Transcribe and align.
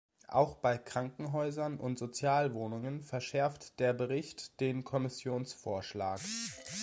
Auch 0.29 0.55
bei 0.55 0.79
Krankenhäusern 0.79 1.77
und 1.79 1.99
Sozialwohnungen 1.99 3.03
verschärft 3.03 3.79
der 3.79 3.93
Bericht 3.93 4.59
den 4.59 4.83
Kommissionsvorschlag. 4.83 6.19